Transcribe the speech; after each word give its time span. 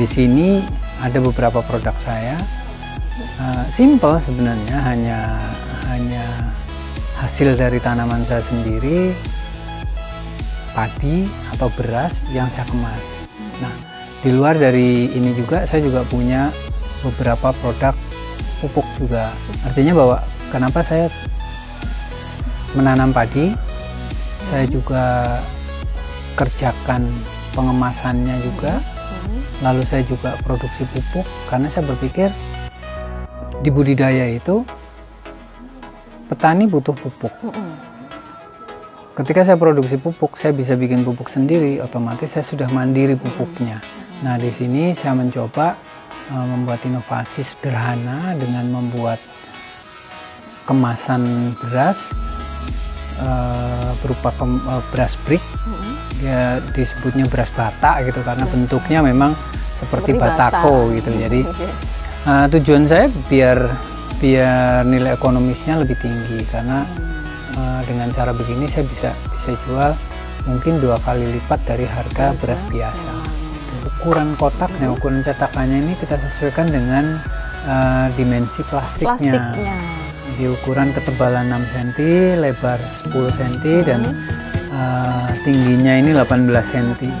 di 0.00 0.08
sini 0.08 0.64
ada 1.04 1.20
beberapa 1.20 1.60
produk 1.60 1.92
saya. 2.00 2.40
Uh, 3.36 3.64
simple 3.68 4.16
sebenarnya 4.24 4.80
hanya 4.80 5.20
hanya 5.92 6.24
hasil 7.20 7.52
dari 7.52 7.76
tanaman 7.84 8.24
saya 8.24 8.40
sendiri 8.40 9.12
padi 10.72 11.28
atau 11.52 11.68
beras 11.76 12.24
yang 12.32 12.48
saya 12.48 12.64
kemas. 12.64 13.02
Nah, 13.60 13.74
di 14.24 14.32
luar 14.32 14.56
dari 14.56 15.12
ini 15.12 15.36
juga 15.36 15.68
saya 15.68 15.84
juga 15.84 16.00
punya 16.08 16.48
beberapa 17.04 17.52
produk 17.60 17.92
pupuk 18.64 18.88
juga. 18.96 19.28
Artinya 19.68 19.92
bahwa 19.92 20.16
kenapa 20.48 20.80
saya 20.80 21.12
menanam 22.72 23.12
padi, 23.12 23.52
saya 24.48 24.64
juga 24.64 25.36
kerjakan 26.40 27.04
pengemasannya 27.52 28.36
juga. 28.48 28.80
Lalu 29.60 29.84
saya 29.84 30.00
juga 30.08 30.36
produksi 30.40 30.88
pupuk 30.88 31.26
karena 31.52 31.68
saya 31.68 31.84
berpikir 31.84 32.32
di 33.60 33.68
budidaya 33.68 34.32
itu 34.32 34.64
petani 36.32 36.64
butuh 36.64 36.96
pupuk. 36.96 37.32
Ketika 39.20 39.44
saya 39.44 39.60
produksi 39.60 40.00
pupuk, 40.00 40.40
saya 40.40 40.56
bisa 40.56 40.80
bikin 40.80 41.04
pupuk 41.04 41.28
sendiri, 41.28 41.76
otomatis 41.84 42.32
saya 42.32 42.46
sudah 42.46 42.72
mandiri 42.72 43.20
pupuknya. 43.20 43.76
Nah, 44.24 44.40
di 44.40 44.48
sini 44.48 44.96
saya 44.96 45.12
mencoba 45.12 45.76
uh, 46.32 46.46
membuat 46.48 46.80
inovasi 46.88 47.44
sederhana 47.44 48.32
dengan 48.40 48.64
membuat 48.72 49.20
kemasan 50.64 51.52
beras 51.60 52.08
uh, 53.20 53.90
berupa 54.00 54.32
kem, 54.34 54.58
uh, 54.64 54.82
beras 54.90 55.14
brick. 55.28 55.42
Ya 56.20 56.60
disebutnya 56.76 57.24
beras 57.28 57.48
bata 57.56 58.04
gitu 58.04 58.20
karena 58.20 58.44
bentuknya 58.44 59.00
memang 59.00 59.32
seperti, 59.80 60.12
seperti 60.12 60.20
batako 60.20 60.76
bata. 60.88 60.96
gitu. 61.00 61.10
Jadi 61.16 61.40
uh, 62.28 62.46
tujuan 62.56 62.84
saya 62.88 63.06
biar 63.28 63.58
biar 64.20 64.84
nilai 64.84 65.16
ekonomisnya 65.16 65.80
lebih 65.80 65.96
tinggi 65.96 66.44
karena 66.52 66.84
uh, 67.56 67.80
dengan 67.88 68.12
cara 68.12 68.36
begini 68.36 68.68
saya 68.68 68.84
bisa 68.84 69.10
bisa 69.32 69.56
jual 69.64 69.90
mungkin 70.44 70.80
dua 70.80 71.00
kali 71.00 71.24
lipat 71.40 71.60
dari 71.64 71.88
harga 71.88 72.36
beras 72.40 72.60
biasa. 72.68 73.12
Ukuran 74.00 74.36
kotaknya, 74.36 74.92
ukuran 74.92 75.24
cetakannya 75.24 75.84
ini 75.88 75.92
kita 75.96 76.16
sesuaikan 76.20 76.68
dengan 76.68 77.20
uh, 77.64 78.08
dimensi 78.16 78.60
plastiknya. 78.68 79.08
plastiknya. 79.56 79.99
Di 80.40 80.48
ukuran 80.48 80.88
ketebalan 80.96 81.52
6 81.52 81.68
cm, 81.68 82.40
lebar 82.40 82.80
10 83.12 83.12
cm 83.12 83.84
dan 83.84 84.00
uh, 84.72 85.28
tingginya 85.44 86.00
ini 86.00 86.16
18 86.16 86.48
cm. 86.48 87.12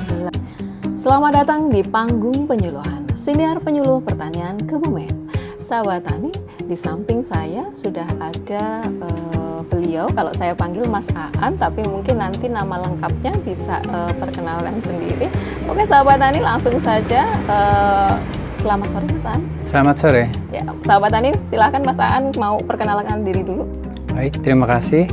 Selamat 0.96 1.44
datang 1.44 1.68
di 1.68 1.84
panggung 1.84 2.48
penyuluhan 2.48 3.04
Siniar 3.12 3.60
Penyuluh 3.60 4.00
Pertanian 4.00 4.56
Kebumen. 4.64 5.28
Sahabat 5.60 6.08
Tani, 6.08 6.32
di 6.64 6.72
samping 6.72 7.20
saya 7.20 7.68
sudah 7.76 8.08
ada 8.16 8.88
uh, 8.88 9.60
beliau, 9.68 10.08
kalau 10.16 10.32
saya 10.32 10.56
panggil 10.56 10.88
Mas 10.88 11.12
Aan, 11.12 11.60
tapi 11.60 11.84
mungkin 11.84 12.24
nanti 12.24 12.48
nama 12.48 12.80
lengkapnya 12.80 13.36
bisa 13.44 13.84
uh, 13.92 14.08
perkenalan 14.16 14.80
sendiri. 14.80 15.28
Oke 15.68 15.84
sahabat 15.84 16.24
Tani, 16.24 16.40
langsung 16.40 16.80
saja 16.80 17.28
uh, 17.52 18.16
selamat 18.60 18.86
sore 18.92 19.06
Mas 19.08 19.24
Aan. 19.24 19.42
Selamat 19.64 19.96
sore. 19.96 20.24
Ya, 20.52 20.62
sahabat 20.84 21.10
Tani, 21.16 21.30
silahkan 21.48 21.80
Mas 21.80 21.96
Aan 21.96 22.28
mau 22.36 22.60
perkenalkan 22.60 23.24
diri 23.24 23.40
dulu. 23.40 23.64
Baik, 24.12 24.36
terima 24.44 24.68
kasih. 24.68 25.08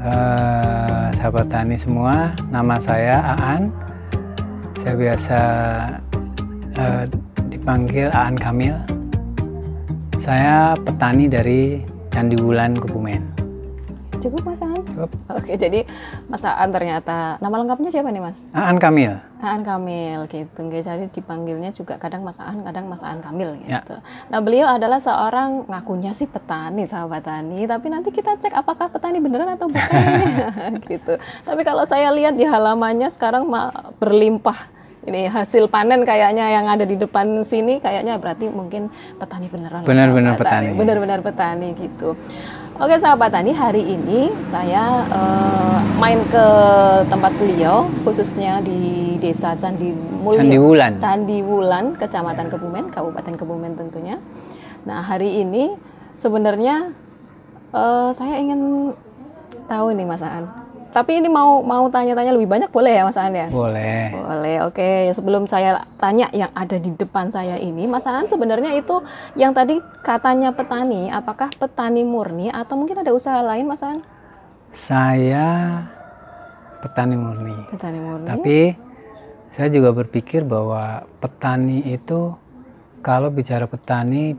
Uh, 0.00 1.08
sahabat 1.16 1.52
Tani 1.52 1.76
semua, 1.76 2.32
nama 2.48 2.80
saya 2.80 3.36
Aan 3.36 3.68
saya 4.80 5.00
biasa 5.00 5.38
uh, 6.76 7.04
dipanggil 7.52 8.08
Aan 8.12 8.36
Kamil. 8.36 8.76
Saya 10.16 10.72
petani 10.80 11.28
dari 11.28 11.84
Candi 12.08 12.40
Wulan 12.40 12.80
Kebumen. 12.80 13.20
Cukup 14.24 14.40
Mas 14.44 14.53
Cukup. 14.94 15.10
Oke, 15.26 15.58
jadi 15.58 15.82
Mas 16.30 16.46
Aan 16.46 16.70
ternyata 16.70 17.34
nama 17.42 17.58
lengkapnya 17.58 17.90
siapa 17.90 18.14
nih 18.14 18.22
Mas? 18.22 18.46
Aan 18.54 18.78
Kamil. 18.78 19.18
Aan 19.42 19.66
Kamil 19.66 20.30
gitu. 20.30 20.62
Jadi 20.70 21.10
dipanggilnya 21.10 21.74
juga 21.74 21.98
kadang 21.98 22.22
Mas 22.22 22.38
Aan, 22.38 22.62
kadang 22.62 22.86
Mas 22.86 23.02
Aan 23.02 23.18
Kamil 23.18 23.58
gitu. 23.66 23.74
Ya. 23.74 23.82
Nah, 24.30 24.38
beliau 24.38 24.70
adalah 24.70 25.02
seorang 25.02 25.66
ngakunya 25.66 26.14
sih 26.14 26.30
petani, 26.30 26.86
sahabat 26.86 27.26
tani, 27.26 27.66
tapi 27.66 27.90
nanti 27.90 28.14
kita 28.14 28.38
cek 28.38 28.54
apakah 28.54 28.86
petani 28.86 29.18
beneran 29.18 29.58
atau 29.58 29.66
bukan 29.66 30.78
gitu. 30.86 31.18
Tapi 31.42 31.60
kalau 31.66 31.82
saya 31.82 32.14
lihat 32.14 32.38
di 32.38 32.46
halamannya 32.46 33.10
sekarang 33.10 33.50
berlimpah 33.98 34.84
ini 35.04 35.28
hasil 35.28 35.68
panen 35.68 36.02
kayaknya 36.08 36.48
yang 36.48 36.66
ada 36.68 36.88
di 36.88 36.96
depan 36.96 37.44
sini 37.44 37.76
kayaknya 37.76 38.16
berarti 38.16 38.48
mungkin 38.48 38.88
petani 39.20 39.52
beneran 39.52 39.84
benar-benar 39.84 40.34
petani 40.40 40.72
benar-benar 40.72 41.20
petani 41.20 41.68
gitu 41.76 42.16
oke 42.74 42.94
sahabat 42.98 43.30
tani 43.30 43.54
hari 43.54 43.82
ini 43.86 44.34
saya 44.50 45.06
uh, 45.10 45.78
main 46.02 46.18
ke 46.26 46.46
tempat 47.06 47.30
beliau 47.38 47.86
khususnya 48.02 48.58
di 48.64 49.14
desa 49.22 49.54
Candi 49.54 49.94
Mulyo. 49.94 50.40
Candi 50.40 50.58
Wulan. 50.58 50.92
Candi 50.98 51.38
Wulan 51.44 51.84
kecamatan. 51.94 52.50
Kebumen 52.50 52.90
Kabupaten 52.90 53.34
Kebumen 53.38 53.72
tentunya. 53.78 54.16
Nah 54.84 55.00
hari 55.00 55.44
ini 55.44 55.76
sebenarnya 56.18 56.90
uh, 57.70 58.10
saya 58.10 58.42
ingin 58.42 58.92
tahu 59.70 59.94
nih 59.94 60.06
Mas 60.06 60.24
Aan 60.24 60.63
tapi 60.94 61.18
ini 61.18 61.26
mau 61.26 61.58
mau 61.66 61.90
tanya-tanya 61.90 62.30
lebih 62.30 62.46
banyak 62.46 62.70
boleh 62.70 62.94
ya 62.94 63.02
Mas 63.02 63.18
Aan 63.18 63.34
ya? 63.34 63.50
Boleh. 63.50 64.14
Boleh. 64.14 64.56
Oke, 64.62 65.10
sebelum 65.10 65.50
saya 65.50 65.82
tanya 65.98 66.30
yang 66.30 66.54
ada 66.54 66.78
di 66.78 66.94
depan 66.94 67.34
saya 67.34 67.58
ini, 67.58 67.90
Mas 67.90 68.06
Aan 68.06 68.30
sebenarnya 68.30 68.78
itu 68.78 69.02
yang 69.34 69.50
tadi 69.50 69.82
katanya 70.06 70.54
petani, 70.54 71.10
apakah 71.10 71.50
petani 71.58 72.06
murni 72.06 72.46
atau 72.54 72.78
mungkin 72.78 73.02
ada 73.02 73.10
usaha 73.10 73.42
lain 73.42 73.66
Mas 73.66 73.82
Aan? 73.82 74.06
Saya 74.70 75.82
petani 76.78 77.18
murni. 77.18 77.58
Petani 77.74 77.98
murni. 77.98 78.30
Tapi 78.30 78.58
saya 79.50 79.66
juga 79.74 79.90
berpikir 79.90 80.46
bahwa 80.46 81.10
petani 81.18 81.82
itu 81.90 82.38
kalau 83.02 83.34
bicara 83.34 83.66
petani 83.66 84.38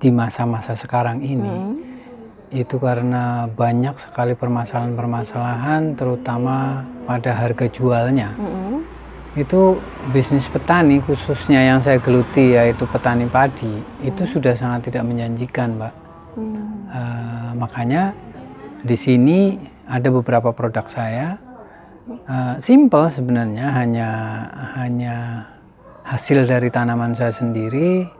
di 0.00 0.08
masa-masa 0.08 0.72
sekarang 0.72 1.20
ini 1.20 1.52
hmm 1.52 1.89
itu 2.50 2.82
karena 2.82 3.46
banyak 3.46 3.94
sekali 4.02 4.34
permasalahan-permasalahan 4.34 5.94
terutama 5.94 6.82
pada 7.06 7.30
harga 7.30 7.70
jualnya. 7.70 8.34
Mm 8.34 8.50
-hmm. 8.50 8.78
Itu 9.38 9.78
bisnis 10.10 10.50
petani 10.50 10.98
khususnya 11.06 11.62
yang 11.62 11.78
saya 11.78 12.02
geluti 12.02 12.58
yaitu 12.58 12.82
petani 12.90 13.30
padi 13.30 13.78
mm. 13.78 14.10
itu 14.10 14.26
sudah 14.26 14.58
sangat 14.58 14.90
tidak 14.90 15.06
menjanjikan, 15.06 15.78
Mbak. 15.78 15.94
Mm. 16.34 16.62
Uh, 16.90 17.50
makanya 17.54 18.10
di 18.82 18.98
sini 18.98 19.38
ada 19.86 20.10
beberapa 20.10 20.50
produk 20.50 20.90
saya 20.90 21.38
uh, 22.26 22.58
simple 22.58 23.06
sebenarnya 23.10 23.70
hanya 23.70 24.10
hanya 24.74 25.46
hasil 26.02 26.50
dari 26.50 26.66
tanaman 26.66 27.14
saya 27.14 27.30
sendiri 27.30 28.10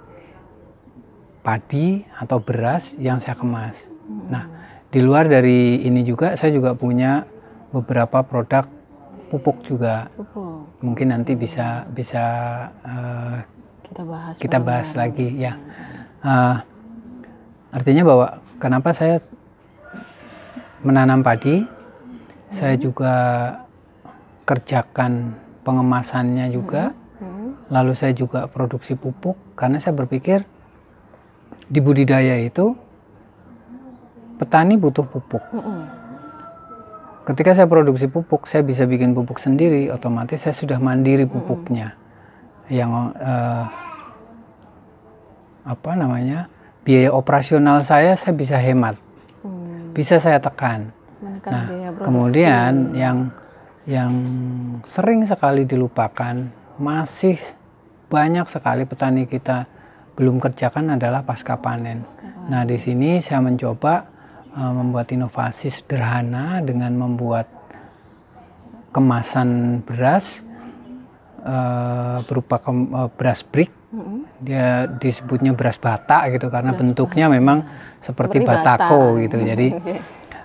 padi 1.42 2.06
atau 2.22 2.38
beras 2.38 2.94
yang 3.02 3.18
saya 3.18 3.34
kemas. 3.34 3.89
Nah, 4.30 4.44
di 4.90 5.00
luar 5.02 5.26
dari 5.26 5.82
ini 5.82 6.06
juga 6.06 6.38
saya 6.38 6.54
juga 6.54 6.78
punya 6.78 7.26
beberapa 7.74 8.22
produk 8.22 8.66
pupuk 9.30 9.62
juga. 9.66 10.10
Pupuk. 10.14 10.82
Mungkin 10.82 11.14
nanti 11.14 11.38
bisa 11.38 11.86
bisa 11.90 12.24
uh, 12.82 13.38
kita 13.86 14.02
bahas 14.06 14.34
kita 14.38 14.58
bahas 14.58 14.88
lagi 14.94 15.34
ya. 15.38 15.54
Uh, 16.22 16.58
artinya 17.70 18.02
bahwa 18.06 18.26
kenapa 18.58 18.90
saya 18.94 19.22
menanam 20.82 21.22
padi, 21.22 21.62
hmm. 21.62 21.68
saya 22.50 22.74
juga 22.74 23.14
kerjakan 24.46 25.38
pengemasannya 25.62 26.50
juga. 26.50 26.90
Hmm. 27.22 27.30
Hmm. 27.30 27.50
Lalu 27.70 27.92
saya 27.94 28.10
juga 28.10 28.50
produksi 28.50 28.98
pupuk 28.98 29.38
karena 29.54 29.78
saya 29.78 29.94
berpikir 29.94 30.42
di 31.70 31.78
budidaya 31.78 32.42
itu 32.42 32.74
petani 34.40 34.80
butuh 34.80 35.04
pupuk. 35.04 35.44
Mm 35.52 35.60
-hmm. 35.60 35.80
Ketika 37.28 37.52
saya 37.52 37.68
produksi 37.68 38.08
pupuk, 38.08 38.48
saya 38.48 38.64
bisa 38.64 38.88
bikin 38.88 39.12
pupuk 39.12 39.36
sendiri, 39.36 39.92
otomatis 39.92 40.40
saya 40.40 40.56
sudah 40.56 40.80
mandiri 40.80 41.28
pupuknya. 41.28 41.92
Mm 41.92 41.96
-hmm. 42.00 42.72
Yang 42.72 42.90
uh, 43.20 43.64
apa 45.68 45.90
namanya? 45.92 46.48
biaya 46.80 47.12
operasional 47.12 47.84
saya 47.84 48.16
saya 48.16 48.32
bisa 48.32 48.56
hemat. 48.56 48.96
Mm. 49.44 49.92
Bisa 49.92 50.16
saya 50.16 50.40
tekan. 50.40 50.88
Menekan 51.20 51.52
nah, 51.52 51.66
kemudian 52.00 52.96
yang 52.96 53.28
yang 53.84 54.12
sering 54.88 55.24
sekali 55.28 55.68
dilupakan 55.68 56.48
masih 56.80 57.36
banyak 58.08 58.48
sekali 58.48 58.88
petani 58.88 59.28
kita 59.28 59.68
belum 60.16 60.40
kerjakan 60.40 60.96
adalah 60.96 61.20
pasca 61.24 61.60
panen. 61.60 62.02
Pasca 62.04 62.24
panen. 62.24 62.48
Nah, 62.48 62.62
di 62.64 62.76
sini 62.80 63.20
saya 63.20 63.44
mencoba 63.44 64.08
uh, 64.54 64.72
membuat 64.74 65.10
inovasi 65.10 65.70
sederhana 65.70 66.62
dengan 66.62 66.94
membuat 66.96 67.46
kemasan 68.90 69.80
beras 69.86 70.42
uh, 71.46 72.22
berupa 72.26 72.58
uh, 72.66 73.10
beras 73.14 73.42
brick. 73.46 73.70
Dia 74.40 74.86
disebutnya 74.86 75.50
beras 75.52 75.76
bata 75.76 76.30
gitu 76.30 76.46
karena 76.46 76.72
beras 76.72 76.80
bentuknya 76.86 77.26
bata. 77.26 77.36
memang 77.36 77.58
seperti, 77.98 78.38
seperti 78.42 78.46
batako 78.46 79.02
bata. 79.18 79.22
gitu. 79.26 79.38
Jadi 79.50 79.68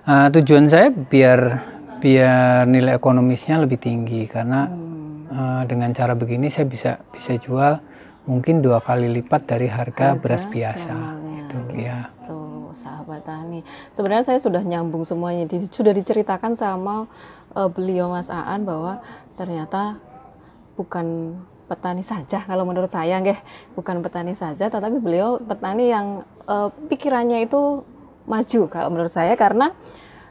uh, 0.10 0.28
tujuan 0.34 0.66
saya 0.70 0.88
biar 0.90 1.40
biar 2.02 2.70
nilai 2.70 2.98
ekonomisnya 2.98 3.62
lebih 3.66 3.82
tinggi 3.82 4.30
karena 4.30 4.70
hmm. 4.70 5.32
uh, 5.32 5.64
dengan 5.66 5.94
cara 5.94 6.14
begini 6.14 6.50
saya 6.50 6.70
bisa 6.70 7.02
bisa 7.14 7.38
jual 7.38 7.82
mungkin 8.26 8.62
dua 8.62 8.82
kali 8.82 9.10
lipat 9.22 9.46
dari 9.46 9.70
harga, 9.70 10.18
harga 10.18 10.22
beras 10.22 10.44
biasa. 10.50 10.94
Gitu, 11.22 11.58
ya. 11.78 12.10
Tuh, 12.26 12.45
sahabat 12.76 13.26
tani. 13.26 13.64
Sebenarnya 13.90 14.36
saya 14.36 14.40
sudah 14.44 14.62
nyambung 14.62 15.08
semuanya, 15.08 15.48
di, 15.48 15.64
sudah 15.66 15.96
diceritakan 15.96 16.54
sama 16.54 17.08
uh, 17.56 17.70
beliau 17.72 18.12
Mas 18.12 18.28
Aan 18.30 18.68
bahwa 18.68 19.00
ternyata 19.40 19.98
bukan 20.76 21.40
petani 21.66 22.06
saja 22.06 22.44
kalau 22.44 22.68
menurut 22.68 22.92
saya 22.92 23.18
nggih. 23.24 23.40
Bukan 23.74 24.04
petani 24.06 24.36
saja 24.38 24.70
tetapi 24.70 25.00
beliau 25.02 25.40
petani 25.42 25.90
yang 25.90 26.22
uh, 26.46 26.70
pikirannya 26.92 27.48
itu 27.48 27.82
maju 28.28 28.62
kalau 28.70 28.90
menurut 28.92 29.10
saya. 29.10 29.34
Karena 29.34 29.72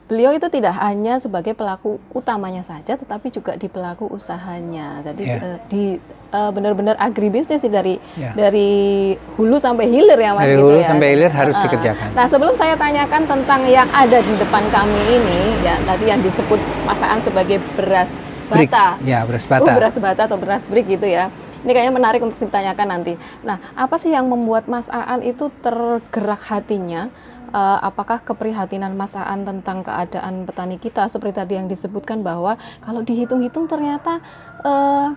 beliau 0.04 0.36
itu 0.36 0.46
tidak 0.52 0.76
hanya 0.84 1.16
sebagai 1.16 1.56
pelaku 1.56 1.96
utamanya 2.12 2.60
saja, 2.60 3.00
tetapi 3.00 3.32
juga 3.32 3.56
di 3.56 3.72
pelaku 3.72 4.04
usahanya. 4.12 5.00
Jadi 5.00 5.24
yeah. 5.24 5.40
uh, 5.40 5.58
di 5.72 5.96
uh, 6.28 6.52
benar-benar 6.52 7.00
agribisnis 7.00 7.64
sih 7.64 7.72
dari 7.72 7.96
yeah. 8.20 8.36
dari 8.36 9.14
hulu 9.40 9.56
sampai 9.56 9.88
hilir 9.88 10.20
ya 10.20 10.36
mas. 10.36 10.44
Dari 10.44 10.60
gitu 10.60 10.66
hulu 10.68 10.78
ya. 10.84 10.88
sampai 10.92 11.06
hilir 11.16 11.32
harus 11.32 11.56
uh, 11.56 11.62
dikerjakan. 11.64 12.08
Nah 12.12 12.26
sebelum 12.28 12.54
saya 12.54 12.76
tanyakan 12.76 13.22
tentang 13.24 13.60
yang 13.64 13.88
ada 13.96 14.18
di 14.20 14.34
depan 14.36 14.64
kami 14.68 15.00
ini, 15.08 15.40
ya 15.64 15.80
tadi 15.88 16.04
yang 16.04 16.20
disebut 16.20 16.60
masaan 16.84 17.18
sebagai 17.24 17.64
beras 17.72 18.12
bata. 18.52 19.00
Ya 19.08 19.24
beras 19.24 19.48
bata. 19.48 19.64
Oh 19.64 19.72
beras 19.72 19.96
bata 19.96 20.28
atau 20.28 20.36
beras 20.36 20.68
brick 20.68 20.84
gitu 20.84 21.08
ya. 21.08 21.32
Ini 21.64 21.72
kayaknya 21.72 21.96
menarik 21.96 22.20
untuk 22.20 22.36
ditanyakan 22.44 22.86
nanti. 22.92 23.16
Nah, 23.40 23.56
apa 23.72 23.96
sih 23.96 24.12
yang 24.12 24.28
membuat 24.28 24.68
Mas 24.68 24.92
Aan 24.92 25.24
itu 25.24 25.48
tergerak 25.64 26.44
hatinya 26.52 27.08
uh, 27.54 27.78
apakah 27.80 28.18
keprihatinan 28.26 28.98
Mas 28.98 29.14
Aan 29.14 29.46
tentang 29.46 29.86
keadaan 29.86 30.42
petani 30.42 30.82
kita 30.82 31.06
seperti 31.06 31.38
tadi 31.38 31.54
yang 31.54 31.70
disebutkan 31.70 32.26
bahwa 32.26 32.58
kalau 32.82 33.06
dihitung-hitung 33.06 33.70
ternyata 33.70 34.18
uh, 34.66 35.14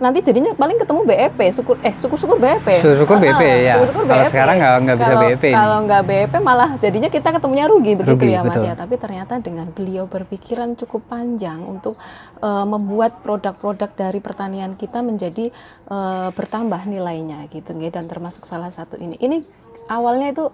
nanti 0.00 0.24
jadinya 0.24 0.56
paling 0.56 0.80
ketemu 0.80 1.04
BEP, 1.04 1.38
syukur 1.52 1.76
eh 1.84 1.92
syukur-syukur 1.92 2.40
BEP. 2.40 2.80
Syukur-syukur 2.80 3.20
BEP 3.20 3.36
uh, 3.36 3.58
ya. 3.60 3.74
Syukur 3.76 4.02
kalau 4.08 4.24
BEP. 4.24 4.32
sekarang 4.32 4.54
nggak 4.56 4.72
nggak 4.80 4.96
bisa 4.96 5.12
kalau, 5.12 5.22
BEP. 5.22 5.44
Kalau 5.52 5.78
nggak 5.84 6.02
BEP 6.08 6.34
malah 6.40 6.70
jadinya 6.80 7.08
kita 7.12 7.28
ketemunya 7.36 7.64
rugi 7.68 7.92
begitu 8.00 8.24
rugi, 8.24 8.32
ya 8.32 8.40
Mas 8.40 8.56
betul. 8.56 8.68
ya. 8.72 8.74
Tapi 8.74 8.94
ternyata 8.96 9.34
dengan 9.44 9.66
beliau 9.68 10.04
berpikiran 10.08 10.72
cukup 10.80 11.04
panjang 11.04 11.60
untuk 11.68 12.00
uh, 12.40 12.64
membuat 12.64 13.20
produk-produk 13.20 13.92
dari 13.92 14.18
pertanian 14.24 14.72
kita 14.74 15.04
menjadi 15.04 15.52
uh, 15.92 16.32
bertambah 16.32 16.80
nilainya 16.88 17.44
gitu 17.52 17.76
dan 17.92 18.08
termasuk 18.08 18.48
salah 18.48 18.72
satu 18.72 18.96
ini. 18.96 19.20
Ini 19.20 19.44
awalnya 19.92 20.32
itu 20.32 20.48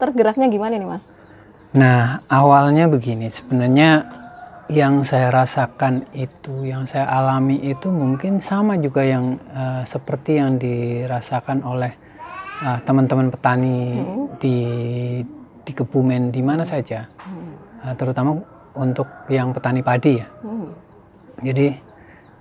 tergeraknya 0.00 0.48
gimana 0.48 0.80
nih 0.80 0.88
mas? 0.88 1.12
Nah 1.76 2.24
awalnya 2.32 2.88
begini 2.88 3.28
sebenarnya 3.28 4.08
yang 4.70 5.02
saya 5.02 5.34
rasakan 5.34 6.06
itu, 6.14 6.62
yang 6.62 6.86
saya 6.86 7.10
alami 7.10 7.58
itu 7.58 7.90
mungkin 7.90 8.38
sama 8.38 8.78
juga 8.78 9.02
yang 9.02 9.34
uh, 9.50 9.82
seperti 9.82 10.38
yang 10.38 10.62
dirasakan 10.62 11.66
oleh 11.66 11.90
uh, 12.62 12.78
teman-teman 12.86 13.34
petani 13.34 13.98
hmm. 13.98 14.26
di 14.38 14.58
di 15.66 15.72
Kebumen 15.74 16.30
di 16.30 16.38
mana 16.38 16.62
saja, 16.62 17.02
hmm. 17.02 17.52
uh, 17.82 17.94
terutama 17.98 18.38
untuk 18.78 19.10
yang 19.26 19.50
petani 19.50 19.82
padi 19.82 20.22
ya. 20.22 20.26
Hmm. 20.46 20.70
Jadi 21.42 21.74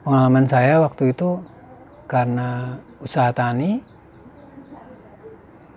pengalaman 0.06 0.46
saya 0.46 0.86
waktu 0.86 1.18
itu 1.18 1.42
karena 2.06 2.78
usaha 3.02 3.34
tani 3.34 3.82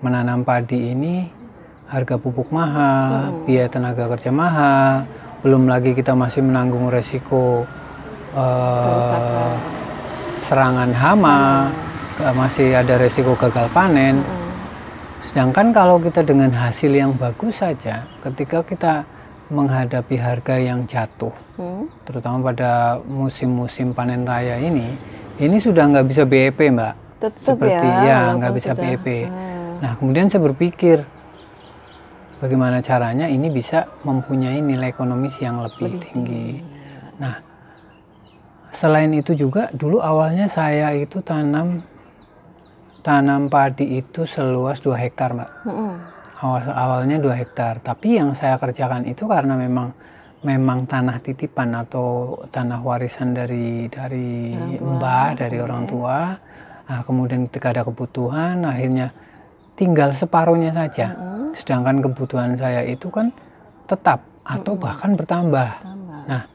menanam 0.05 0.45
padi 0.45 0.93
ini 0.93 1.42
harga 1.93 2.17
pupuk 2.17 2.49
mahal, 2.49 3.29
hmm. 3.29 3.45
biaya 3.45 3.69
tenaga 3.69 4.09
kerja 4.17 4.33
mahal, 4.33 5.05
belum 5.45 5.69
lagi 5.69 5.93
kita 5.93 6.17
masih 6.17 6.41
menanggung 6.41 6.89
resiko 6.89 7.69
uh, 8.33 9.61
serangan 10.33 10.89
hama, 10.97 11.69
hmm. 12.17 12.33
masih 12.33 12.73
ada 12.73 12.97
resiko 12.97 13.37
gagal 13.37 13.69
panen. 13.77 14.25
Hmm. 14.25 14.41
Sedangkan 15.21 15.77
kalau 15.77 16.01
kita 16.01 16.25
dengan 16.25 16.49
hasil 16.49 16.97
yang 16.97 17.13
bagus 17.13 17.61
saja, 17.61 18.09
ketika 18.25 18.65
kita 18.65 19.05
menghadapi 19.53 20.17
harga 20.17 20.57
yang 20.57 20.89
jatuh, 20.89 21.37
hmm. 21.61 21.93
terutama 22.09 22.41
pada 22.41 23.05
musim-musim 23.05 23.93
panen 23.93 24.25
raya 24.25 24.57
ini, 24.57 24.97
ini 25.37 25.61
sudah 25.61 25.93
nggak 25.93 26.09
bisa 26.09 26.25
BEP, 26.25 26.73
mbak. 26.73 26.97
Tetap 27.21 27.39
Seperti 27.39 27.89
ya, 28.09 28.33
nggak 28.33 28.53
bisa 28.57 28.73
sudah. 28.73 28.81
BEP. 28.81 29.07
Hmm. 29.29 29.79
Nah, 29.85 29.93
kemudian 30.01 30.27
saya 30.33 30.43
berpikir, 30.49 31.05
bagaimana 32.43 32.83
caranya 32.83 33.31
ini 33.31 33.47
bisa 33.55 33.87
mempunyai 34.03 34.59
nilai 34.59 34.91
ekonomis 34.91 35.39
yang 35.39 35.63
lebih, 35.63 35.95
lebih 35.95 36.01
tinggi. 36.03 36.45
tinggi. 36.59 37.23
Nah, 37.23 37.39
selain 38.75 39.15
itu 39.15 39.39
juga 39.39 39.71
dulu 39.71 40.03
awalnya 40.03 40.51
saya 40.51 40.91
itu 40.99 41.23
tanam 41.23 41.87
tanam 43.07 43.47
padi 43.47 44.03
itu 44.03 44.27
seluas 44.27 44.83
2 44.83 44.99
hektar, 44.99 45.31
Mbak. 45.39 45.51
Mm 45.63 45.71
-hmm. 45.71 45.93
Awal 46.43 46.63
awalnya 46.75 47.17
2 47.23 47.39
hektar, 47.39 47.79
tapi 47.79 48.19
yang 48.19 48.35
saya 48.35 48.59
kerjakan 48.59 49.07
itu 49.07 49.31
karena 49.31 49.55
memang 49.55 49.95
memang 50.43 50.91
tanah 50.91 51.23
titipan 51.23 51.71
atau 51.87 52.35
tanah 52.51 52.83
warisan 52.83 53.31
dari 53.31 53.87
dari 53.87 54.59
mbah, 54.83 55.39
dari 55.39 55.63
orang 55.63 55.87
tua. 55.87 56.35
Nah, 56.83 57.01
kemudian 57.07 57.47
ketika 57.47 57.71
ada 57.71 57.87
kebutuhan 57.87 58.67
akhirnya 58.67 59.15
tinggal 59.83 60.15
separuhnya 60.15 60.71
saja. 60.71 61.19
Mm-hmm. 61.19 61.59
Sedangkan 61.59 61.99
kebutuhan 61.99 62.55
saya 62.55 62.87
itu 62.87 63.11
kan 63.11 63.35
tetap 63.91 64.23
atau 64.47 64.79
mm-hmm. 64.79 64.87
bahkan 64.87 65.11
bertambah. 65.19 65.71
Tambah. 65.83 66.23
Nah, 66.31 66.47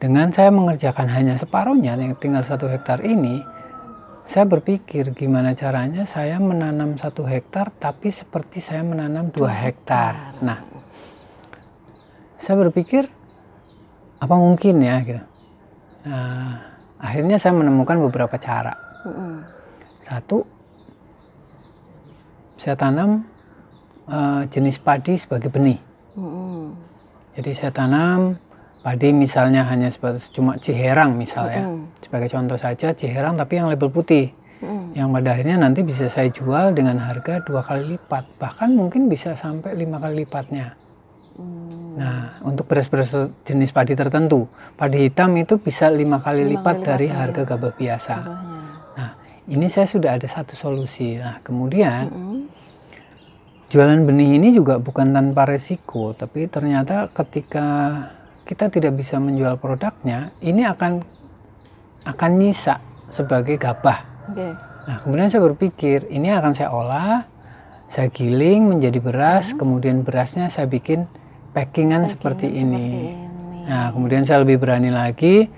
dengan 0.00 0.32
saya 0.32 0.48
mengerjakan 0.48 1.12
hanya 1.12 1.36
separuhnya 1.36 2.00
yang 2.00 2.16
tinggal 2.16 2.40
satu 2.40 2.64
hektar 2.72 3.04
ini, 3.04 3.44
saya 4.24 4.48
berpikir 4.48 5.12
gimana 5.12 5.52
caranya 5.52 6.08
saya 6.08 6.40
menanam 6.40 6.96
satu 6.96 7.28
hektar 7.28 7.68
tapi 7.76 8.08
seperti 8.08 8.64
saya 8.64 8.80
menanam 8.80 9.28
dua 9.28 9.52
hektar. 9.52 10.40
Nah, 10.40 10.64
saya 12.40 12.56
berpikir 12.64 13.04
apa 14.16 14.34
mungkin 14.38 14.80
ya 14.80 14.96
gitu. 15.04 15.22
Nah, 16.08 16.72
akhirnya 16.96 17.36
saya 17.36 17.54
menemukan 17.54 18.00
beberapa 18.08 18.38
cara. 18.38 18.74
Satu, 20.02 20.42
saya 22.62 22.78
tanam 22.78 23.26
uh, 24.06 24.46
jenis 24.46 24.78
padi 24.78 25.18
sebagai 25.18 25.50
benih. 25.50 25.82
Mm-hmm. 26.14 26.62
Jadi 27.34 27.50
saya 27.58 27.72
tanam 27.74 28.38
padi 28.86 29.10
misalnya 29.10 29.66
hanya 29.66 29.90
sebatas 29.90 30.30
cuma 30.30 30.62
ciherang 30.62 31.18
misalnya, 31.18 31.66
mm-hmm. 31.66 32.06
sebagai 32.06 32.28
contoh 32.30 32.54
saja 32.54 32.94
ciherang 32.94 33.34
tapi 33.34 33.58
yang 33.58 33.66
label 33.66 33.90
putih, 33.90 34.30
mm-hmm. 34.62 34.94
yang 34.94 35.10
pada 35.10 35.34
akhirnya 35.34 35.58
nanti 35.58 35.82
bisa 35.82 36.06
saya 36.06 36.30
jual 36.30 36.70
dengan 36.70 37.02
harga 37.02 37.42
dua 37.42 37.66
kali 37.66 37.98
lipat, 37.98 38.38
bahkan 38.38 38.70
mungkin 38.78 39.10
bisa 39.10 39.34
sampai 39.34 39.74
lima 39.74 39.98
kali 39.98 40.22
lipatnya. 40.22 40.78
Mm. 41.32 41.96
Nah, 41.96 42.40
untuk 42.44 42.68
beras-beras 42.68 43.12
jenis 43.44 43.72
padi 43.72 43.92
tertentu, 43.92 44.48
padi 44.76 45.08
hitam 45.08 45.36
itu 45.36 45.60
bisa 45.60 45.88
lima 45.92 46.20
kali 46.20 46.44
lipat 46.56 46.76
kali 46.80 46.86
dari 46.88 47.06
harga 47.08 47.42
gabah 47.44 47.72
biasa. 47.72 48.14
Gabahnya. 48.20 48.60
Nah, 48.96 49.10
ini 49.48 49.66
saya 49.68 49.88
sudah 49.88 50.16
ada 50.16 50.28
satu 50.28 50.56
solusi. 50.56 51.16
Nah, 51.20 51.40
kemudian 51.44 52.08
mm 52.08 52.16
-hmm. 52.16 52.31
Jualan 53.72 54.04
benih 54.04 54.36
ini 54.36 54.52
juga 54.52 54.76
bukan 54.76 55.16
tanpa 55.16 55.48
resiko, 55.48 56.12
tapi 56.12 56.44
ternyata 56.44 57.08
ketika 57.08 57.66
kita 58.44 58.68
tidak 58.68 59.00
bisa 59.00 59.16
menjual 59.16 59.56
produknya, 59.56 60.28
ini 60.44 60.68
akan 60.68 61.00
akan 62.04 62.30
nyisa 62.36 62.84
sebagai 63.08 63.56
gabah. 63.56 64.28
Okay. 64.28 64.52
Nah, 64.84 64.96
kemudian 65.00 65.32
saya 65.32 65.48
berpikir 65.48 66.04
ini 66.12 66.28
akan 66.28 66.52
saya 66.52 66.68
olah, 66.68 67.24
saya 67.88 68.12
giling 68.12 68.76
menjadi 68.76 69.00
beras, 69.00 69.54
yes. 69.54 69.56
kemudian 69.56 70.04
berasnya 70.04 70.52
saya 70.52 70.68
bikin 70.68 71.08
packingan, 71.56 72.04
seperti, 72.04 72.52
seperti 72.52 72.60
ini. 72.60 72.76
ini. 72.76 73.66
Nah, 73.72 73.88
kemudian 73.96 74.28
saya 74.28 74.44
lebih 74.44 74.60
berani 74.60 74.92
lagi 74.92 75.48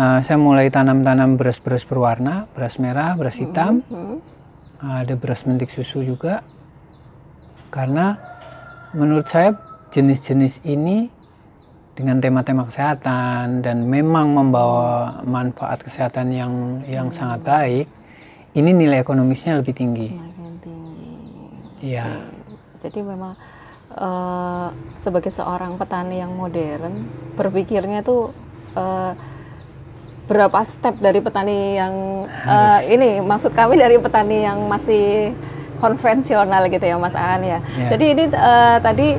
uh, 0.00 0.18
saya 0.24 0.38
mulai 0.40 0.72
tanam-tanam 0.72 1.36
beras-beras 1.36 1.84
berwarna, 1.84 2.48
beras 2.56 2.80
merah, 2.80 3.18
beras 3.18 3.36
hitam, 3.36 3.84
mm 3.84 3.92
-hmm. 3.92 4.16
uh, 4.80 4.96
ada 5.04 5.14
beras 5.18 5.44
mentik 5.44 5.68
susu 5.68 6.00
juga, 6.00 6.40
karena 7.70 8.18
menurut 8.92 9.26
saya 9.30 9.54
jenis-jenis 9.94 10.62
ini 10.66 11.10
dengan 11.94 12.22
tema-tema 12.22 12.66
kesehatan 12.66 13.62
dan 13.62 13.86
memang 13.86 14.30
membawa 14.30 15.20
manfaat 15.26 15.82
kesehatan 15.82 16.30
yang 16.34 16.52
yang 16.86 17.08
hmm. 17.10 17.16
sangat 17.16 17.40
baik, 17.46 17.86
ini 18.54 18.70
nilai 18.74 19.02
ekonomisnya 19.02 19.58
lebih 19.58 19.74
tinggi. 19.74 20.10
Semakin 20.10 20.52
tinggi. 20.62 21.10
Iya. 21.82 22.26
Jadi 22.80 23.00
memang 23.04 23.36
uh, 23.94 24.72
sebagai 24.96 25.30
seorang 25.30 25.76
petani 25.76 26.22
yang 26.22 26.32
modern, 26.32 27.04
berpikirnya 27.36 28.00
tuh 28.00 28.32
uh, 28.74 29.12
berapa 30.30 30.62
step 30.62 31.02
dari 31.02 31.18
petani 31.18 31.74
yang 31.74 31.94
uh, 32.30 32.80
ini 32.86 33.18
maksud 33.18 33.50
kami 33.50 33.74
dari 33.74 33.98
petani 33.98 34.46
yang 34.46 34.62
masih 34.70 35.34
konvensional 35.80 36.68
gitu 36.68 36.84
ya 36.84 37.00
Mas 37.00 37.16
Aan 37.16 37.42
ya. 37.42 37.58
Yeah. 37.74 37.90
Jadi 37.96 38.04
ini 38.12 38.24
uh, 38.36 38.78
tadi 38.78 39.16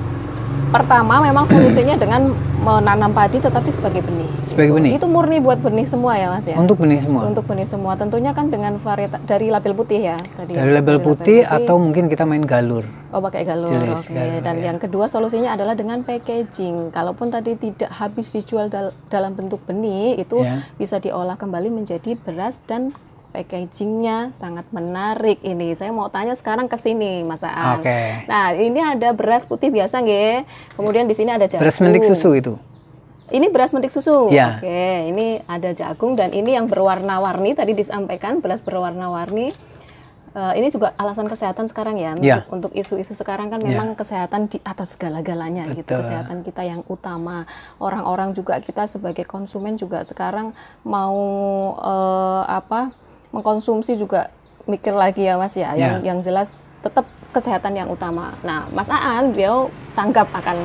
pertama 0.71 1.19
memang 1.19 1.43
solusinya 1.43 1.99
dengan 1.99 2.31
menanam 2.61 3.11
padi 3.11 3.41
tetapi 3.43 3.69
sebagai 3.73 4.05
benih. 4.05 4.29
Sebagai 4.47 4.77
benih. 4.77 4.91
Itu 4.95 5.09
murni 5.09 5.43
buat 5.43 5.59
benih 5.59 5.83
semua 5.89 6.15
ya 6.15 6.31
Mas 6.31 6.47
ya. 6.47 6.55
Untuk 6.55 6.79
benih 6.79 7.03
semua. 7.03 7.27
Untuk 7.27 7.43
benih 7.43 7.67
semua. 7.67 7.97
Tentunya 7.99 8.31
kan 8.31 8.47
dengan 8.47 8.77
varietas 8.79 9.19
dari 9.27 9.51
label 9.51 9.73
putih 9.75 9.99
ya 10.13 10.17
tadi. 10.37 10.55
Dari 10.55 10.71
label, 10.71 11.01
putih, 11.03 11.43
label 11.43 11.51
putih 11.51 11.65
atau 11.67 11.75
mungkin 11.81 12.07
kita 12.07 12.23
main 12.23 12.45
galur. 12.45 12.85
Oh 13.11 13.19
pakai 13.19 13.43
galur. 13.43 13.73
Oke. 13.73 14.13
Okay. 14.13 14.39
Dan 14.39 14.63
ya. 14.63 14.71
yang 14.71 14.77
kedua 14.79 15.11
solusinya 15.11 15.51
adalah 15.51 15.75
dengan 15.75 16.05
packaging. 16.07 16.95
Kalaupun 16.95 17.33
tadi 17.33 17.57
tidak 17.59 17.91
habis 17.91 18.31
dijual 18.31 18.71
dal 18.71 18.95
dalam 19.11 19.35
bentuk 19.35 19.59
benih 19.67 20.21
itu 20.21 20.39
ya. 20.39 20.63
bisa 20.79 21.01
diolah 21.01 21.35
kembali 21.35 21.67
menjadi 21.73 22.15
beras 22.15 22.63
dan 22.63 22.95
packagingnya 23.31 24.35
sangat 24.35 24.67
menarik 24.75 25.39
ini. 25.41 25.71
Saya 25.73 25.89
mau 25.95 26.11
tanya 26.11 26.35
sekarang 26.35 26.67
ke 26.67 26.75
sini, 26.75 27.23
Mas 27.23 27.41
Aan. 27.41 27.79
Oke. 27.79 27.87
Okay. 27.87 28.27
Nah, 28.27 28.51
ini 28.53 28.79
ada 28.83 29.15
beras 29.15 29.47
putih 29.47 29.71
biasa 29.71 30.03
nggih. 30.03 30.43
Kemudian 30.75 31.07
di 31.07 31.15
sini 31.15 31.31
ada 31.31 31.47
jagung. 31.47 31.63
Beras 31.63 31.79
mentik 31.79 32.03
susu 32.03 32.35
itu. 32.35 32.53
Ini 33.31 33.47
beras 33.47 33.71
mentik 33.71 33.89
susu. 33.89 34.27
Ya. 34.27 34.59
Oke, 34.59 35.07
ini 35.07 35.39
ada 35.47 35.71
jagung 35.71 36.19
dan 36.19 36.35
ini 36.35 36.59
yang 36.59 36.67
berwarna-warni 36.67 37.55
tadi 37.55 37.71
disampaikan 37.71 38.43
beras 38.43 38.59
berwarna-warni. 38.59 39.55
Uh, 40.31 40.55
ini 40.55 40.71
juga 40.71 40.95
alasan 40.95 41.27
kesehatan 41.27 41.67
sekarang 41.67 41.99
ya, 41.99 42.15
ya. 42.23 42.47
untuk 42.47 42.71
isu-isu 42.71 43.11
sekarang 43.11 43.51
kan 43.51 43.59
memang 43.59 43.91
ya. 43.91 43.95
kesehatan 43.99 44.47
di 44.47 44.63
atas 44.63 44.95
segala-galanya 44.95 45.67
gitu 45.75 45.91
kesehatan 45.99 46.39
kita 46.47 46.63
yang 46.63 46.87
utama 46.87 47.43
orang-orang 47.83 48.31
juga 48.31 48.55
kita 48.63 48.87
sebagai 48.87 49.27
konsumen 49.27 49.75
juga 49.75 50.07
sekarang 50.07 50.55
mau 50.87 51.19
uh, 51.75 52.47
apa 52.47 52.95
mengkonsumsi 53.31 53.97
juga 53.97 54.31
mikir 54.69 54.93
lagi 54.93 55.25
ya 55.25 55.35
Mas 55.39 55.55
ya. 55.57 55.73
Yang 55.73 55.95
ya. 55.99 56.07
yang 56.07 56.19
jelas 56.23 56.49
tetap 56.81 57.05
kesehatan 57.31 57.77
yang 57.77 57.87
utama. 57.89 58.35
Nah, 58.43 58.67
Mas 58.71 58.91
Aan 58.91 59.31
beliau 59.31 59.71
tanggap 59.95 60.27
akan 60.35 60.57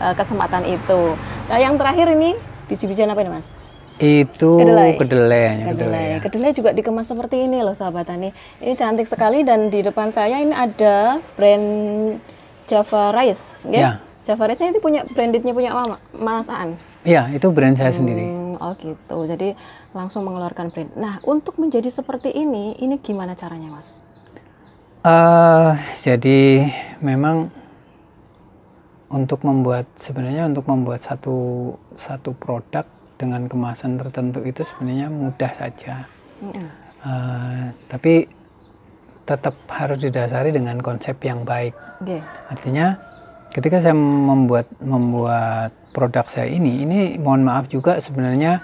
uh, 0.00 0.14
kesempatan 0.14 0.64
itu. 0.68 1.18
Nah, 1.50 1.58
yang 1.58 1.74
terakhir 1.74 2.10
ini 2.14 2.38
biji-bijian 2.70 3.10
apa 3.10 3.20
ini 3.24 3.32
Mas? 3.32 3.50
Itu 3.98 4.58
kedelai. 4.58 4.98
Kedelai, 4.98 4.98
kedelai. 4.98 5.64
Kedelai. 5.70 6.04
Ya. 6.04 6.18
kedelai 6.18 6.50
juga 6.50 6.70
dikemas 6.74 7.06
seperti 7.06 7.46
ini 7.46 7.62
loh 7.62 7.74
sahabat 7.74 8.10
tani. 8.10 8.34
Ini 8.58 8.74
cantik 8.74 9.06
sekali 9.06 9.46
dan 9.46 9.70
di 9.70 9.86
depan 9.86 10.10
saya 10.10 10.42
ini 10.42 10.50
ada 10.50 11.22
brand 11.38 11.66
Java 12.64 13.12
Rice, 13.14 13.68
ya. 13.68 13.80
ya. 13.80 13.92
Java 14.24 14.48
Rice 14.48 14.64
ini 14.64 14.80
punya 14.80 15.04
brandednya 15.04 15.52
punya 15.52 15.70
Mas 16.16 16.48
Aan. 16.48 16.80
Iya, 17.04 17.28
itu 17.36 17.52
brand 17.52 17.76
saya 17.76 17.92
hmm, 17.92 18.00
sendiri. 18.00 18.24
Oh 18.60 18.74
gitu. 18.78 19.16
Jadi 19.24 19.54
langsung 19.94 20.26
mengeluarkan 20.26 20.70
brand. 20.70 20.90
Nah, 20.98 21.18
untuk 21.24 21.56
menjadi 21.58 21.88
seperti 21.90 22.30
ini, 22.34 22.78
ini 22.78 22.98
gimana 22.98 23.32
caranya, 23.38 23.72
Mas? 23.72 24.04
Uh, 25.04 25.76
jadi 26.00 26.70
memang 27.04 27.52
untuk 29.12 29.44
membuat 29.44 29.84
sebenarnya 30.00 30.48
untuk 30.48 30.64
membuat 30.64 31.04
satu 31.04 31.70
satu 31.92 32.32
produk 32.34 32.88
dengan 33.20 33.46
kemasan 33.46 34.00
tertentu 34.00 34.40
itu 34.42 34.64
sebenarnya 34.64 35.12
mudah 35.12 35.52
saja. 35.52 36.08
Mm 36.40 36.84
uh, 37.04 37.70
tapi 37.86 38.26
tetap 39.24 39.56
harus 39.72 40.00
didasari 40.00 40.52
dengan 40.52 40.80
konsep 40.84 41.16
yang 41.24 41.48
baik. 41.48 41.72
Okay. 42.04 42.20
Artinya 42.52 43.00
ketika 43.52 43.80
saya 43.80 43.96
membuat 43.96 44.68
membuat 44.84 45.72
produk 45.94 46.26
saya 46.26 46.50
ini, 46.50 46.82
ini 46.82 47.14
mohon 47.22 47.46
maaf 47.46 47.70
juga 47.70 48.02
sebenarnya 48.02 48.58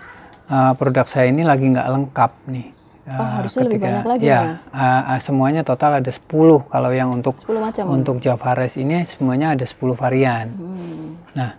uh, 0.50 0.74
produk 0.74 1.06
saya 1.06 1.30
ini 1.30 1.46
lagi 1.46 1.70
nggak 1.70 1.86
lengkap 1.86 2.32
nih. 2.50 2.68
Uh, 3.06 3.16
oh, 3.16 3.28
harusnya 3.40 3.62
ketika, 3.64 3.70
lebih 3.70 3.80
banyak 3.80 4.06
lagi 4.06 4.24
ya, 4.26 4.40
mas. 4.52 4.62
Uh, 4.70 4.82
uh, 4.82 5.18
semuanya 5.22 5.62
total 5.62 6.02
ada 6.02 6.10
10 6.10 6.26
kalau 6.66 6.90
yang 6.90 7.08
untuk 7.14 7.38
10 7.38 7.62
macam. 7.62 7.84
Untuk 7.94 8.16
Java 8.18 8.50
Rice 8.58 8.76
ini 8.82 9.06
semuanya 9.06 9.54
ada 9.54 9.62
10 9.62 9.94
varian. 9.94 10.46
Hmm. 10.50 11.08
Nah, 11.38 11.50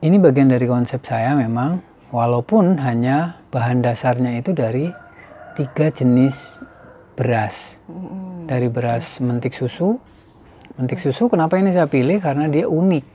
ini 0.00 0.16
bagian 0.16 0.48
dari 0.48 0.64
konsep 0.64 1.04
saya 1.04 1.36
memang 1.36 1.84
walaupun 2.08 2.80
hanya 2.80 3.44
bahan 3.52 3.84
dasarnya 3.84 4.40
itu 4.40 4.56
dari 4.56 4.88
tiga 5.54 5.92
jenis 5.92 6.64
beras. 7.14 7.84
Hmm. 7.86 8.48
Dari 8.48 8.68
beras 8.68 9.22
mentik 9.24 9.54
susu, 9.56 9.96
Mentik 10.74 10.98
susu 10.98 11.30
kenapa 11.30 11.54
ini 11.54 11.70
saya 11.70 11.86
pilih 11.86 12.18
karena 12.18 12.50
dia 12.50 12.66
unik. 12.66 13.13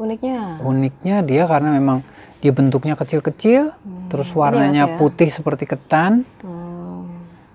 Uniknya? 0.00 0.64
Uniknya 0.64 1.20
dia 1.20 1.44
karena 1.44 1.76
memang 1.76 2.00
dia 2.40 2.56
bentuknya 2.56 2.96
kecil-kecil, 2.96 3.76
hmm. 3.76 4.08
terus 4.08 4.32
warnanya 4.32 4.88
ya, 4.88 4.96
putih 4.96 5.28
seperti 5.28 5.68
ketan, 5.68 6.24
hmm. 6.40 7.04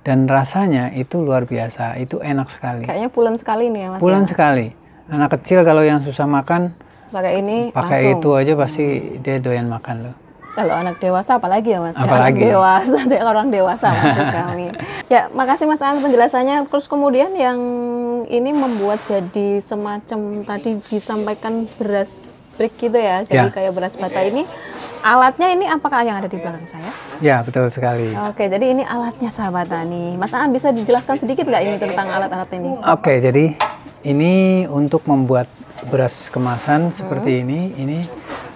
dan 0.05 0.29
rasanya 0.29 0.93
itu 0.93 1.25
luar 1.25 1.49
biasa, 1.49 1.97
itu 1.97 2.21
enak 2.21 2.53
sekali. 2.53 2.85
Kayaknya 2.85 3.09
pulen 3.09 3.35
sekali 3.41 3.73
nih 3.73 3.81
ya 3.81 3.87
mas. 3.97 3.99
Pulen 3.99 4.23
ya? 4.23 4.29
sekali. 4.29 4.67
Anak 5.09 5.41
kecil 5.41 5.65
kalau 5.65 5.81
yang 5.81 6.05
susah 6.05 6.29
makan, 6.29 6.77
pakai 7.09 7.41
ini, 7.41 7.73
pakai 7.73 8.13
itu 8.13 8.29
aja 8.37 8.53
pasti 8.53 8.85
hmm. 8.85 9.25
dia 9.25 9.41
doyan 9.41 9.65
makan 9.65 9.97
loh. 10.05 10.15
Kalau 10.55 10.71
anak 10.71 11.03
dewasa 11.03 11.35
apalagi 11.35 11.75
ya 11.75 11.83
Mas? 11.83 11.99
Apalagi. 11.99 12.39
Anak 12.39 12.47
dewasa, 12.47 12.97
orang 13.35 13.47
dewasa 13.51 13.91
maksud 13.91 14.27
kami. 14.31 14.71
Ya, 15.11 15.27
makasih 15.35 15.67
Mas 15.67 15.83
An 15.83 15.99
penjelasannya. 15.99 16.63
Terus 16.71 16.87
kemudian 16.87 17.35
yang 17.35 17.59
ini 18.31 18.55
membuat 18.55 19.03
jadi 19.03 19.60
semacam 19.60 20.48
tadi 20.48 20.79
disampaikan 20.88 21.67
beras 21.75 22.31
brick 22.55 22.79
gitu 22.79 22.95
ya. 22.95 23.27
Jadi 23.27 23.51
ya. 23.51 23.51
kayak 23.51 23.72
beras 23.75 24.00
bata 24.00 24.24
ini 24.24 24.48
alatnya 25.05 25.48
ini 25.53 25.65
apakah 25.69 26.01
yang 26.01 26.17
ada 26.17 26.25
di 26.25 26.41
belakang 26.41 26.65
saya? 26.65 26.89
Ya, 27.22 27.45
betul 27.45 27.69
sekali. 27.69 28.10
Oke, 28.25 28.50
jadi 28.50 28.65
ini 28.74 28.81
alatnya 28.81 29.29
sahabat 29.29 29.69
tani. 29.69 30.17
Mas 30.17 30.34
An 30.34 30.50
bisa 30.50 30.74
dijelaskan 30.74 31.22
sedikit 31.22 31.45
nggak 31.45 31.62
ini 31.62 31.77
tentang 31.77 32.10
alat-alat 32.10 32.50
ini? 32.57 32.74
Oke, 32.81 33.22
jadi 33.22 33.53
ini 34.01 34.65
untuk 34.65 35.05
membuat 35.05 35.45
beras 35.93 36.34
kemasan 36.34 36.89
hmm. 36.89 36.95
seperti 36.98 37.45
ini, 37.45 37.77
ini 37.77 38.00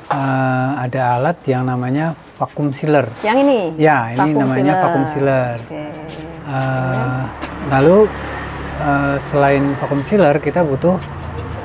uh, 0.10 0.82
ada 0.82 1.22
alat 1.22 1.38
yang 1.46 1.70
namanya 1.70 2.18
vacuum 2.42 2.74
sealer. 2.74 3.06
Yang 3.22 3.38
ini? 3.46 3.60
Ya, 3.78 4.10
ini 4.10 4.18
vacuum 4.18 4.42
namanya 4.42 4.74
sealer. 4.74 4.82
vacuum 4.82 5.06
sealer. 5.14 5.58
Okay. 5.70 5.88
Uh, 6.50 6.50
eh, 6.50 7.22
lalu 7.70 7.98
uh, 8.80 9.16
selain 9.20 9.76
vacuum 9.78 10.02
sealer 10.08 10.40
kita 10.40 10.64
butuh 10.64 10.98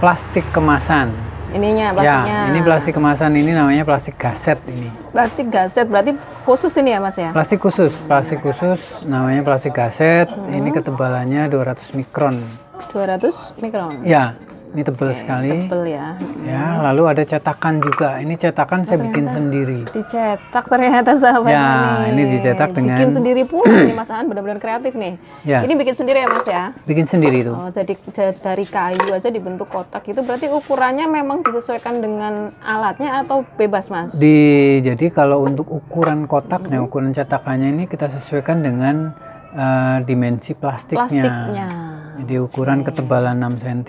plastik 0.02 0.44
kemasan. 0.50 1.14
Ininya 1.54 1.94
plastiknya. 1.94 2.38
Ya, 2.44 2.50
ini 2.50 2.60
plastik 2.66 2.92
kemasan 2.98 3.30
ini 3.38 3.54
namanya 3.54 3.86
plastik 3.86 4.18
gaset 4.18 4.58
ini. 4.66 4.90
Plastik 5.14 5.46
gaset 5.54 5.86
berarti 5.86 6.18
khusus 6.42 6.74
ini 6.74 6.90
ya 6.92 6.98
Mas 6.98 7.14
ya? 7.14 7.30
Plastik 7.30 7.62
khusus, 7.62 7.94
plastik 8.10 8.42
khusus 8.42 9.06
namanya 9.06 9.46
plastik 9.46 9.70
gaset. 9.70 10.26
Hmm. 10.26 10.50
Ini 10.50 10.74
ketebalannya 10.74 11.46
200 11.46 11.94
mikron. 11.94 12.42
200 12.90 13.54
mikron. 13.62 14.02
Ya, 14.02 14.34
ini 14.74 14.82
tebal 14.82 15.14
Oke, 15.14 15.22
sekali. 15.22 15.70
Tebal 15.70 15.86
ya. 15.86 16.18
Ya, 16.42 16.64
hmm. 16.66 16.82
lalu 16.90 17.02
ada 17.06 17.22
cetakan 17.22 17.78
juga. 17.78 18.18
Ini 18.18 18.34
cetakan 18.34 18.82
oh, 18.82 18.86
saya 18.90 18.98
bikin 19.06 19.24
sendiri. 19.30 19.80
Dicetak 19.86 20.64
ternyata 20.66 21.14
sahabat 21.14 21.54
Ya, 21.54 21.70
ini, 22.10 22.26
ini 22.26 22.32
dicetak 22.34 22.74
dengan 22.74 22.98
bikin 22.98 23.10
sendiri 23.14 23.42
pula 23.46 23.70
nih 23.70 23.94
Mas 23.94 24.10
An, 24.10 24.26
benar-benar 24.26 24.58
kreatif 24.58 24.98
nih. 24.98 25.14
Ya. 25.46 25.62
Ini 25.62 25.78
bikin 25.78 25.94
sendiri 25.94 26.26
ya 26.26 26.28
Mas 26.28 26.46
ya? 26.50 26.74
Bikin 26.90 27.06
sendiri 27.06 27.46
itu. 27.46 27.54
Oh, 27.54 27.70
jadi 27.70 27.94
dari 28.42 28.66
kayu 28.66 29.06
aja 29.14 29.30
dibentuk 29.30 29.70
kotak 29.70 30.10
itu 30.10 30.18
berarti 30.26 30.50
ukurannya 30.50 31.06
memang 31.06 31.46
disesuaikan 31.46 32.02
dengan 32.02 32.50
alatnya 32.58 33.22
atau 33.22 33.46
bebas 33.54 33.94
Mas? 33.94 34.18
Di 34.18 34.82
jadi 34.82 35.06
kalau 35.14 35.46
untuk 35.46 35.70
ukuran 35.70 36.26
kotaknya, 36.26 36.82
hmm. 36.82 36.86
ukuran 36.90 37.14
cetakannya 37.14 37.78
ini 37.78 37.84
kita 37.86 38.10
sesuaikan 38.10 38.58
dengan 38.58 39.14
uh, 39.54 40.02
dimensi 40.02 40.50
plastiknya. 40.58 41.06
Plastiknya. 41.06 41.93
Jadi 42.24 42.40
ukuran 42.40 42.80
okay. 42.80 42.88
ketebalan 42.88 43.36
6 43.36 43.60
cm, 43.60 43.80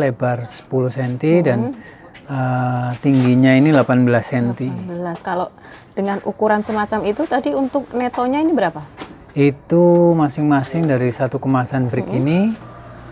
lebar 0.00 0.48
10 0.48 0.96
cm 0.96 1.12
hmm. 1.12 1.44
dan 1.44 1.58
uh, 2.24 2.88
tingginya 3.04 3.52
ini 3.52 3.68
18 3.68 4.08
cm. 4.08 4.48
18. 4.88 5.20
Kalau 5.20 5.52
dengan 5.92 6.16
ukuran 6.24 6.64
semacam 6.64 7.04
itu 7.04 7.28
tadi 7.28 7.52
untuk 7.52 7.92
netonya 7.92 8.40
ini 8.40 8.56
berapa? 8.56 8.80
Itu 9.36 10.16
masing-masing 10.16 10.88
dari 10.88 11.12
satu 11.12 11.36
kemasan 11.36 11.92
brick 11.92 12.08
hmm. 12.08 12.16
ini 12.16 12.38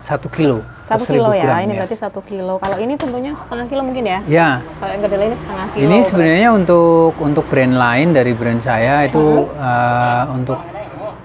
satu 0.01 0.33
kilo. 0.33 0.65
Satu 0.81 1.05
kilo 1.05 1.29
ya, 1.29 1.45
gram, 1.45 1.61
ini 1.61 1.77
ya. 1.77 1.85
berarti 1.85 1.97
satu 2.01 2.25
kilo. 2.25 2.57
Kalau 2.57 2.81
ini 2.81 2.97
tentunya 2.97 3.37
setengah 3.37 3.69
kilo 3.69 3.85
mungkin 3.85 4.01
ya? 4.01 4.19
Ya. 4.25 4.49
Kalau 4.81 4.97
yang 4.97 5.01
kedelai 5.05 5.27
ini 5.29 5.37
setengah 5.37 5.65
kilo. 5.77 5.85
Ini 5.85 5.97
sebenarnya 6.09 6.49
berarti. 6.49 6.61
untuk 6.65 7.11
untuk 7.21 7.45
brand 7.53 7.75
lain 7.77 8.07
dari 8.17 8.33
brand 8.33 8.65
saya 8.65 9.05
itu 9.05 9.45
hmm. 9.45 9.61
uh, 9.61 10.23
untuk 10.33 10.59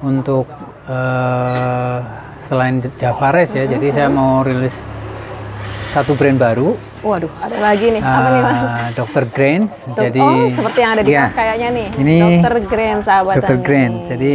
untuk 0.05 0.45
uh, 0.93 2.26
selain 2.47 2.79
Javares 3.03 3.51
ya, 3.51 3.67
jadi 3.67 3.87
saya 3.91 4.09
mau 4.09 4.47
rilis 4.47 4.79
satu 5.91 6.15
brand 6.15 6.39
baru. 6.39 6.79
Waduh, 7.03 7.31
ada 7.43 7.57
lagi 7.59 7.89
nih. 7.91 8.03
Apa 8.05 8.29
nih 8.31 8.43
mas? 8.43 8.61
Ah, 8.63 8.91
Dr. 8.95 9.25
Grains. 9.33 9.73
jadi 9.95 10.21
oh, 10.23 10.47
seperti 10.51 10.79
yang 10.83 10.93
ada 10.95 11.03
di 11.03 11.13
ya, 11.15 11.27
kayaknya 11.31 11.69
nih. 11.75 11.87
Ini 11.99 12.17
Dr. 12.43 12.55
Grains 12.69 13.05
sahabat. 13.07 13.35
Dr. 13.43 13.57
Grains. 13.63 14.05
Jadi 14.07 14.33